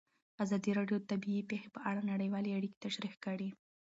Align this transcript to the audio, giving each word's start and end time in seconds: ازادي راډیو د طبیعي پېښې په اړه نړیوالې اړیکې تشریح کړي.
ازادي 0.43 0.71
راډیو 0.77 0.97
د 0.99 1.05
طبیعي 1.11 1.43
پېښې 1.49 1.69
په 1.75 1.79
اړه 1.89 2.01
نړیوالې 2.11 2.55
اړیکې 2.57 2.81
تشریح 2.85 3.13
کړي. 3.25 3.49